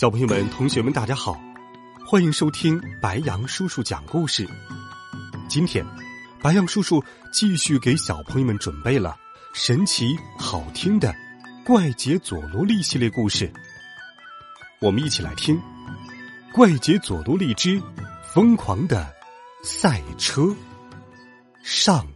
[0.00, 1.38] 小朋友们、同学们，大家好，
[2.06, 4.48] 欢迎收听白杨叔叔讲故事。
[5.46, 5.84] 今天，
[6.40, 9.14] 白杨叔叔继续给小朋友们准备了
[9.52, 11.12] 神奇好听的
[11.66, 13.52] 《怪杰佐罗利》系列故事。
[14.80, 15.54] 我们一起来听
[16.54, 17.78] 《怪杰佐罗利之
[18.32, 19.06] 疯狂的
[19.62, 20.44] 赛车》
[21.62, 22.06] 上。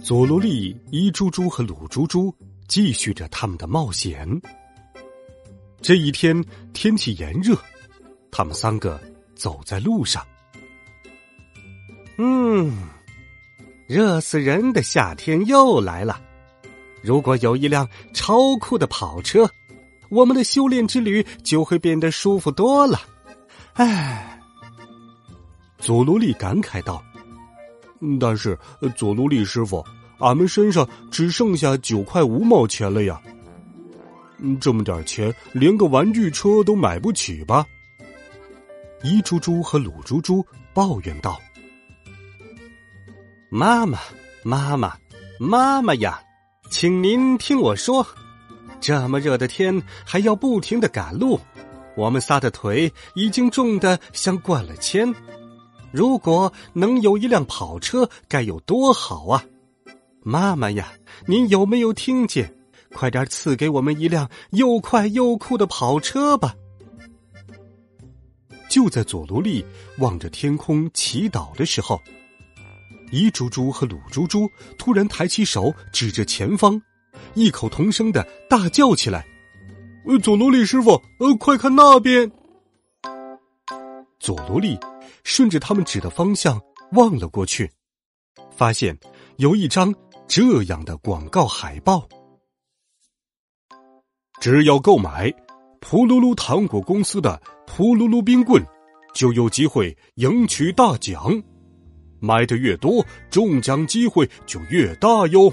[0.00, 2.32] 佐罗利、伊猪猪和鲁猪猪。
[2.68, 4.28] 继续着他们的冒险。
[5.80, 7.56] 这一天天气炎热，
[8.30, 9.00] 他们三个
[9.34, 10.26] 走在路上。
[12.16, 12.72] 嗯，
[13.86, 16.20] 热死人的夏天又来了。
[17.02, 19.50] 如果有一辆超酷的跑车，
[20.10, 23.00] 我们的修炼之旅就会变得舒服多了。
[23.74, 24.40] 唉，
[25.78, 27.04] 佐罗利感慨道
[28.20, 28.58] ：“但是，
[28.96, 29.84] 佐罗利师傅。”
[30.18, 33.20] 俺们身上只剩下九块五毛钱了呀！
[34.60, 37.64] 这么点钱，连个玩具车都买不起吧？
[39.02, 41.40] 一猪猪和鲁猪猪抱怨道
[43.48, 43.98] ：“妈妈，
[44.42, 44.96] 妈妈，
[45.38, 46.20] 妈妈呀，
[46.70, 48.06] 请您听我说，
[48.80, 51.38] 这么热的天还要不停的赶路，
[51.96, 55.14] 我们仨的腿已经重的像灌了铅。
[55.92, 59.44] 如果能有一辆跑车，该有多好啊！”
[60.24, 60.90] 妈妈呀，
[61.26, 62.50] 您有没有听见？
[62.94, 66.54] 快点赐给我们一辆又快又酷的跑车吧！
[68.70, 69.64] 就在佐罗利
[69.98, 72.00] 望着天空祈祷的时候，
[73.12, 74.48] 一猪猪和鲁猪猪
[74.78, 76.80] 突然抬起手指着前方，
[77.34, 79.26] 异口同声的大叫起来
[80.06, 82.30] ：“呃，佐罗利师傅，呃，快看那边！”
[84.18, 84.78] 佐罗利
[85.22, 86.58] 顺着他们指的方向
[86.92, 87.70] 望了过去，
[88.56, 88.96] 发现
[89.36, 89.94] 有一张。
[90.26, 92.08] 这样的广告海报，
[94.40, 95.30] 只要购买
[95.80, 98.64] 噗噜噜糖果公司的噗噜噜冰棍，
[99.14, 101.42] 就有机会赢取大奖。
[102.20, 105.52] 买的越多，中奖机会就越大哟！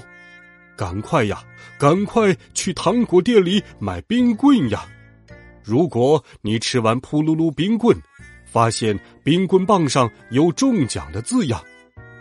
[0.76, 1.44] 赶快呀，
[1.78, 4.86] 赶快去糖果店里买冰棍呀！
[5.62, 7.96] 如果你吃完噗噜噜冰棍，
[8.46, 11.62] 发现冰棍棒上有中奖的字样。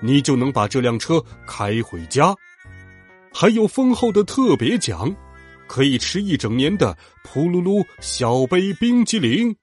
[0.02, 2.36] 你就能把这辆车开回家，
[3.32, 5.16] 还有丰厚的特别奖，
[5.68, 9.56] 可以吃一整年的噗噜噜小杯冰激凌，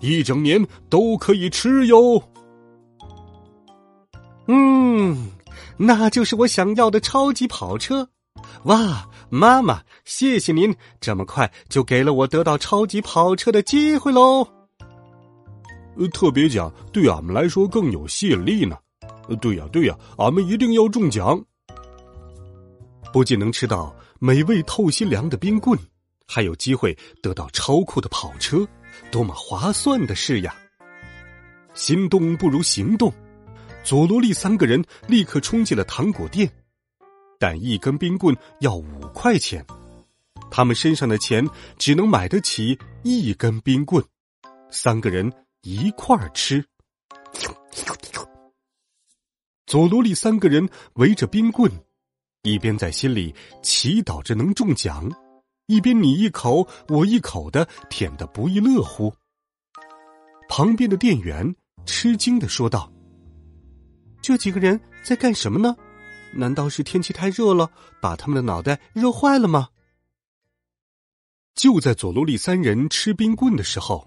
[0.00, 2.22] 一整年都可以吃哟。
[4.46, 5.30] 嗯，
[5.76, 8.06] 那就是我想要的超级跑车。
[8.64, 14.46] 哇，妈妈，谢谢您这么快就给了我得到超级跑车的机会喽。
[15.96, 18.76] 呃，特别奖对俺们来说更有吸引力呢。
[19.40, 21.42] 对呀，对呀，俺们一定要中奖！
[23.12, 25.78] 不仅能吃到美味透心凉的冰棍，
[26.26, 28.66] 还有机会得到超酷的跑车，
[29.10, 30.54] 多么划算的事呀！
[31.74, 33.12] 心动不如行动，
[33.84, 36.50] 佐罗利三个人立刻冲进了糖果店，
[37.38, 39.64] 但一根冰棍要五块钱，
[40.50, 41.46] 他们身上的钱
[41.78, 44.04] 只能买得起一根冰棍，
[44.70, 46.64] 三个人一块儿吃。
[49.72, 51.72] 佐罗利三个人围着冰棍，
[52.42, 55.10] 一边在心里祈祷着能中奖，
[55.64, 59.14] 一边你一口我一口的舔得不亦乐乎。
[60.46, 61.56] 旁边的店员
[61.86, 62.92] 吃惊的说道
[64.20, 65.74] ：“这几个人在干什么呢？
[66.34, 69.70] 难道是天气太热了，把他们的脑袋热坏了吗？”
[71.56, 74.06] 就在佐罗利三人吃冰棍的时候，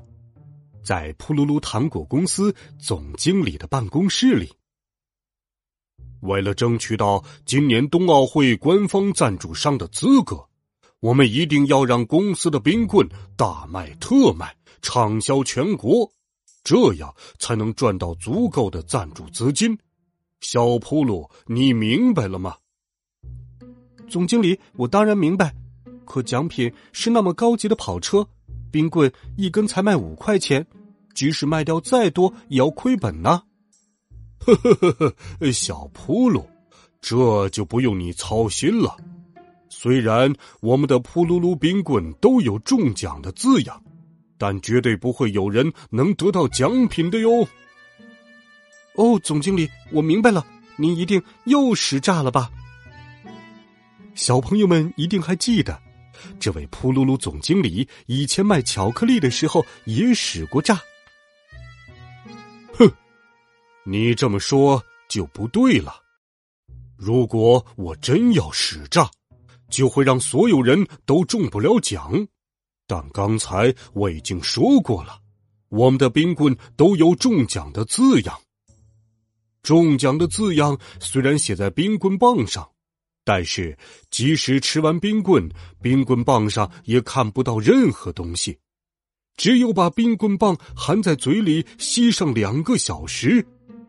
[0.83, 4.53] 在噗噜噜糖果公司总经理的办公室里。
[6.25, 10.43] 为了争取到今年冬奥会官方赞助商的资格，
[10.99, 13.07] 我们一定要让公司的冰棍
[13.37, 16.11] 大卖特卖，畅销全国，
[16.63, 19.77] 这样才能赚到足够的赞助资金。
[20.41, 22.55] 小铺路，你明白了吗？
[24.07, 25.55] 总经理，我当然明白。
[26.05, 28.27] 可奖品是那么高级的跑车，
[28.71, 30.65] 冰棍一根才卖五块钱，
[31.15, 33.41] 即使卖掉再多，也要亏本呢。
[34.39, 34.91] 呵呵呵
[35.39, 36.47] 呵，小铺路，
[37.01, 38.95] 这就不用你操心了。
[39.69, 43.81] 虽然我们的扑噜噜冰棍都有中奖的字样，
[44.37, 47.47] 但绝对不会有人能得到奖品的哟。
[48.95, 50.45] 哦，总经理，我明白了，
[50.77, 52.49] 您一定又使诈了吧？
[54.13, 55.77] 小朋友们一定还记得，
[56.39, 60.79] 这位扑噜噜总经理以前卖巧克力的时候也使过诈。
[63.87, 65.93] 你这么说就不对了。
[66.97, 69.09] 如果我真要使诈，
[69.69, 72.27] 就会让所有人都中不了奖。
[72.87, 75.19] 但刚才我已经说过了，
[75.69, 78.39] 我们的冰棍都有中奖的字样。
[79.61, 82.67] 中奖的字样虽然写在冰棍棒上，
[83.23, 83.77] 但是
[84.09, 85.47] 即使吃完冰棍，
[85.81, 88.57] 冰棍棒上也看不到任何东西。
[89.37, 93.45] 只有把冰棍棒含在嘴里吸上两个小时，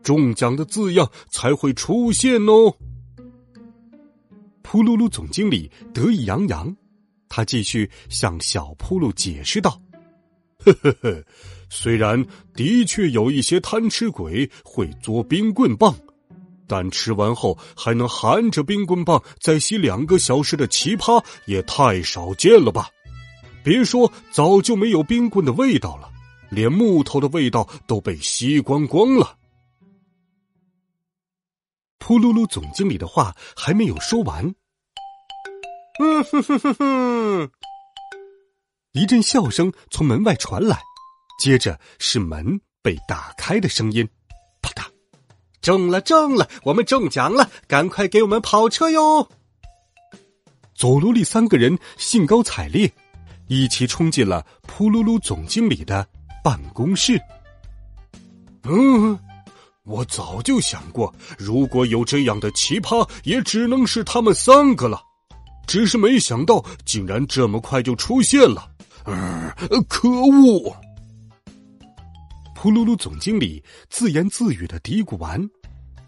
[0.07, 2.73] 中奖的字样才会出现哦。
[4.61, 6.73] 扑噜噜总经理得意洋洋，
[7.27, 9.81] 他继续向小扑噜解释道
[10.63, 11.21] ：“呵呵呵。”
[11.69, 15.93] 虽然的确有一些贪吃鬼会嘬冰棍棒，
[16.65, 22.87] 但吃完后还能含着冰棍棒再吸两个小时的奇葩也太少见了吧！
[23.61, 26.09] 别说早就没有冰棍的味道了，
[26.49, 29.36] 连木头的味道都被吸光光了。
[32.07, 34.45] 扑噜噜总经理的话还没有说完，
[35.99, 37.51] 嗯哼哼哼哼，
[38.93, 40.79] 一阵笑声从门外传来。
[41.37, 44.07] 接着是门被打开的声音，
[44.61, 44.85] 啪嗒，
[45.59, 47.51] 中了中了，我们中奖了！
[47.67, 49.27] 赶快给我们跑车哟！
[50.75, 52.89] 佐罗利三个人兴高采烈，
[53.47, 56.07] 一起冲进了扑噜噜总经理的
[56.41, 57.19] 办公室。
[58.63, 59.19] 嗯，
[59.87, 65.01] 我早就想过，如果有这样的奇葩，也只能是他们三个了。
[65.65, 68.69] 只是没想到，竟然这么快就出现了。
[69.05, 69.51] 嗯，
[69.87, 70.75] 可恶！
[72.53, 75.49] 扑噜噜总经理自言自语的嘀咕完，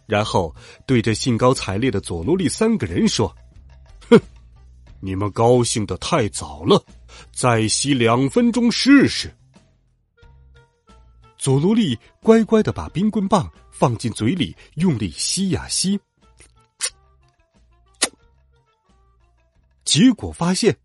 [0.06, 0.54] 然后
[0.86, 3.34] 对着兴高采烈的佐罗利三个人说
[4.10, 4.20] ：“哼，
[5.00, 6.84] 你们高兴的太早了，
[7.31, 9.34] 再吸两分钟试试。”
[11.38, 13.50] 佐罗利乖乖的把冰棍棒
[13.80, 15.98] 放进嘴里，用力吸呀吸，
[19.86, 20.78] 结果发现，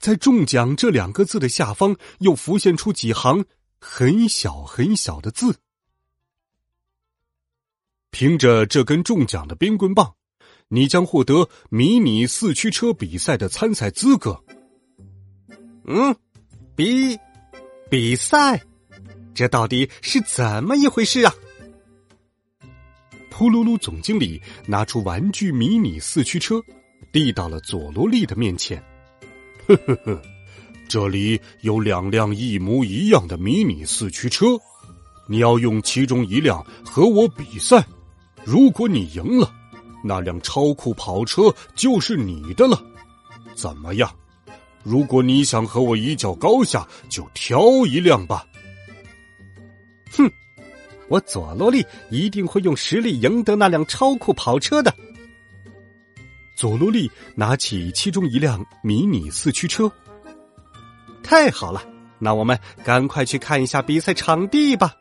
[0.00, 3.44] 在“中奖”这两个字的下方又浮现出几行。
[3.78, 5.56] 很小很小的字，
[8.10, 10.16] 凭着这根中奖的冰棍棒，
[10.68, 14.44] 你将获得迷你四驱车比赛的参赛资格。
[15.86, 16.14] 嗯，
[16.76, 17.18] 比
[17.88, 18.62] 比赛，
[19.32, 21.32] 这到底是怎么一回事啊？
[23.40, 26.62] 扑噜噜总经理拿出玩具迷你四驱车，
[27.10, 28.76] 递到了佐罗利的面前。
[29.66, 30.20] 呵呵呵。
[30.86, 34.44] 这里有两辆一模一样的迷你四驱车，
[35.26, 37.82] 你要用其中一辆和我比赛。
[38.44, 39.50] 如果你赢了，
[40.04, 41.44] 那辆超酷跑车
[41.74, 42.78] 就是你的了。
[43.54, 44.14] 怎么样？
[44.82, 48.44] 如果你想和我一较高下，就挑一辆吧。
[50.12, 50.30] 哼，
[51.10, 54.94] 我佐罗利一定会用实力赢得那辆超酷跑车的。
[56.56, 59.90] 佐罗利拿起其中一辆迷你四驱车。
[61.22, 61.82] 太好了，
[62.18, 64.94] 那我们赶快去看一下比赛场地吧。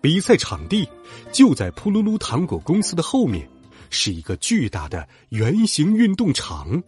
[0.00, 0.88] 比赛场地
[1.30, 3.48] 就在扑噜噜糖果公司的后面，
[3.88, 6.82] 是一个巨大的圆形运动场。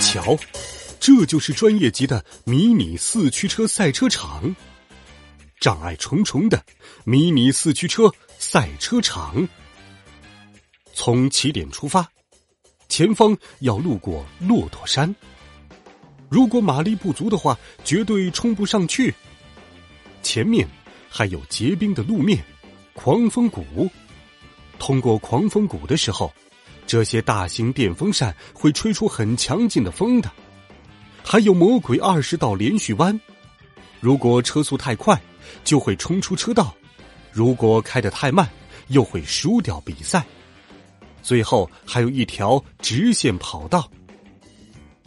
[0.00, 0.36] 瞧，
[1.06, 4.56] 这就是专业级的迷你四驱车赛车场，
[5.60, 6.64] 障碍重重的
[7.04, 9.46] 迷你四驱车赛车场。
[10.94, 12.10] 从起点出发。
[12.88, 15.14] 前方要路过骆驼山，
[16.30, 19.14] 如果马力不足的话，绝对冲不上去。
[20.22, 20.66] 前面
[21.10, 22.42] 还有结冰的路面，
[22.94, 23.90] 狂风谷。
[24.78, 26.32] 通过狂风谷的时候，
[26.86, 30.32] 这些大型电风扇会吹出很强劲的风的。
[31.26, 33.18] 还有魔鬼二十道连续弯，
[33.98, 35.18] 如果车速太快，
[35.64, 36.66] 就会冲出车道；
[37.32, 38.48] 如果开得太慢，
[38.88, 40.22] 又会输掉比赛。
[41.22, 43.90] 最后还有一条直线跑道，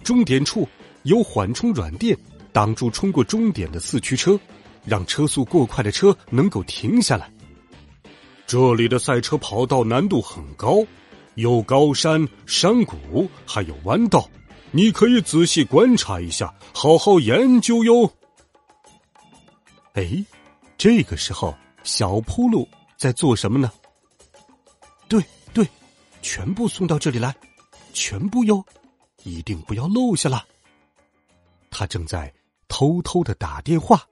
[0.03, 0.67] 终点处
[1.03, 2.17] 有缓冲软垫
[2.51, 4.38] 挡住冲过终点的四驱车，
[4.83, 7.31] 让车速过快的车能够停下来。
[8.47, 10.83] 这里的赛车跑道难度很高，
[11.36, 14.27] 有高山、山谷，还有弯道，
[14.71, 18.12] 你可以仔细观察一下，好好研究哟。
[19.93, 20.25] 哎，
[20.77, 23.71] 这个时候小铺路在做什么呢？
[25.07, 25.67] 对对。
[26.19, 27.33] 全部送到这里来，
[27.93, 28.65] 全部哟，
[29.24, 30.43] 一定不要漏下了。
[31.69, 32.33] 他正在
[32.67, 34.03] 偷偷的打电话。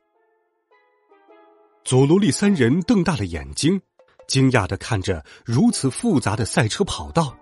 [1.84, 3.82] 佐罗利三人瞪大了眼睛，
[4.28, 7.36] 惊讶的看着如此复杂的赛车跑道。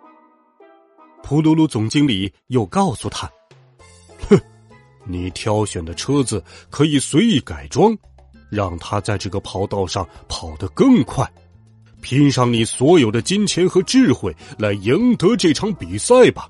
[1.23, 3.31] 普鲁鲁总经理又告诉他
[4.29, 4.37] ：“哼，
[5.05, 7.97] 你挑选的车子可以随意改装，
[8.49, 11.27] 让它在这个跑道上跑得更快，
[12.01, 16.49] 拼上你所有的金钱和智慧来赢得这场比赛吧。”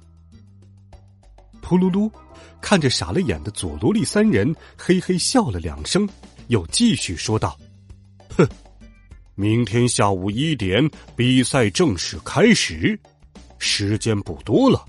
[1.61, 2.11] 普鲁鲁
[2.59, 6.09] 看着傻了眼的佐罗利三人，嘿嘿笑了两声，
[6.47, 7.57] 又继续说道。
[8.35, 8.45] 哼，
[9.35, 12.99] 明天下午一点比赛正式开始，
[13.63, 14.85] 时间不多了，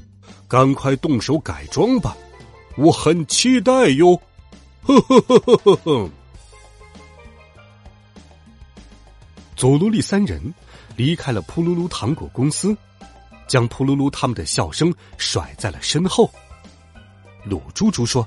[0.49, 2.17] 赶快动手改装吧，
[2.77, 4.21] 我很期待哟！
[4.83, 6.11] 呵呵呵呵呵呵。
[9.55, 10.53] 佐罗利三人
[10.97, 12.77] 离开了扑噜噜糖果公司，
[13.47, 16.29] 将扑噜噜他们的笑声甩在了身后。
[17.45, 18.27] 鲁猪猪说：“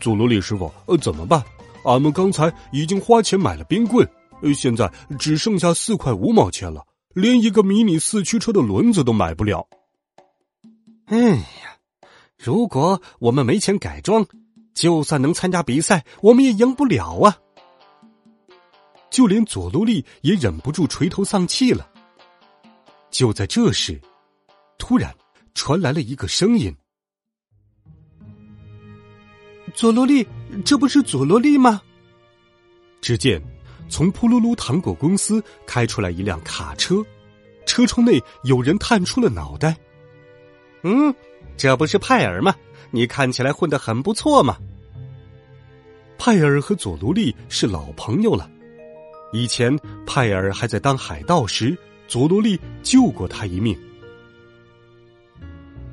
[0.00, 1.44] 佐罗利师傅，呃，怎么办？”
[1.84, 4.08] 俺们刚才已经花钱买了冰棍，
[4.56, 6.82] 现在只剩下四块五毛钱了，
[7.14, 9.66] 连一个迷你四驱车的轮子都买不了。
[11.06, 11.78] 哎呀，
[12.36, 14.26] 如果我们没钱改装，
[14.74, 17.38] 就算能参加比赛，我们也赢不了啊！
[19.10, 21.88] 就连佐罗利也忍不住垂头丧气了。
[23.10, 24.00] 就在这时，
[24.76, 25.14] 突然
[25.54, 26.74] 传来了一个声音。
[29.72, 30.26] 佐罗利，
[30.64, 31.80] 这不是佐罗利吗？
[33.00, 33.40] 只见
[33.88, 37.04] 从扑噜噜糖果公司开出来一辆卡车，
[37.66, 39.76] 车窗内有人探出了脑袋。
[40.82, 41.14] 嗯，
[41.56, 42.54] 这不是派尔吗？
[42.90, 44.56] 你看起来混得很不错嘛。
[46.18, 48.50] 派尔和佐罗利是老朋友了，
[49.32, 49.76] 以前
[50.06, 51.76] 派尔还在当海盗时，
[52.06, 53.76] 佐罗利救过他一命。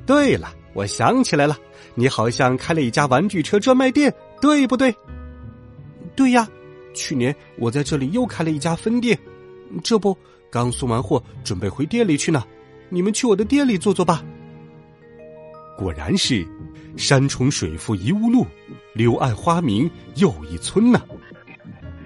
[0.06, 0.54] 对了。
[0.74, 1.54] 我想起来了，
[1.94, 4.96] 你好像开了一家玩具车专卖店，对不对？
[6.16, 6.48] 对呀，
[6.94, 9.18] 去年我在这里又开了一家分店，
[9.82, 10.16] 这不
[10.50, 12.44] 刚送完货，准备回店里去呢。
[12.88, 14.22] 你们去我的店里坐坐吧。
[15.78, 16.46] 果然是
[16.96, 18.46] 山重水复疑无路，
[18.94, 21.00] 柳暗花明又一村呢。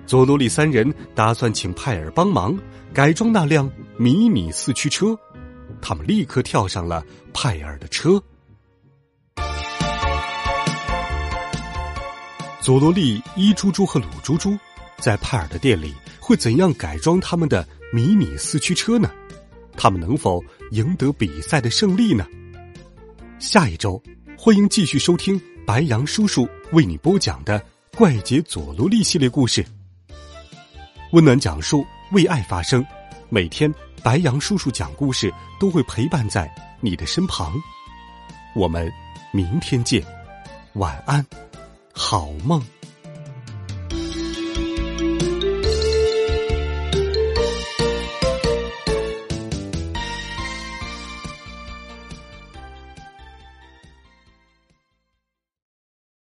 [0.06, 2.56] 佐罗利三人打算请派尔帮忙
[2.94, 5.18] 改装那辆迷你四驱车，
[5.82, 8.22] 他们立刻跳上了派尔的车。
[12.60, 14.56] 佐罗利、伊猪猪和鲁猪猪
[14.98, 19.10] 在派尔的店里会怎样改装他们的迷你四驱车呢？
[19.76, 22.26] 他们能否赢得比赛的胜利呢？
[23.38, 24.02] 下一周，
[24.38, 27.60] 欢迎继续收听白杨叔叔为你播讲的
[27.96, 29.64] 《怪杰佐罗利》系列故事。
[31.12, 32.84] 温暖讲述，为爱发声。
[33.28, 33.72] 每天，
[34.02, 36.50] 白杨叔叔讲故事都会陪伴在
[36.80, 37.54] 你的身旁。
[38.54, 38.90] 我们
[39.32, 40.02] 明天见，
[40.74, 41.24] 晚安。
[41.92, 42.62] 好梦。